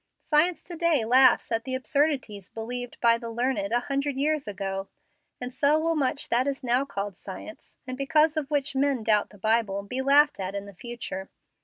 Science 0.19 0.63
to 0.63 0.75
day 0.75 1.05
laughs 1.05 1.51
at 1.51 1.63
the 1.63 1.75
absurdities 1.75 2.49
believed 2.49 2.97
by 3.01 3.19
the 3.19 3.29
learned 3.29 3.71
a 3.71 3.81
hundred 3.81 4.15
years 4.17 4.47
ago; 4.47 4.87
and 5.39 5.53
so 5.53 5.77
will 5.77 5.93
much 5.93 6.29
that 6.29 6.47
is 6.47 6.63
now 6.63 6.83
called 6.83 7.15
science, 7.15 7.77
and 7.85 7.99
because 7.99 8.35
of 8.35 8.49
which 8.49 8.75
men 8.75 9.03
doubt 9.03 9.29
the 9.29 9.37
Bible, 9.37 9.83
be 9.83 10.01
laughed 10.01 10.39
at 10.39 10.55
in 10.55 10.65
the 10.65 10.73
future. 10.73 11.29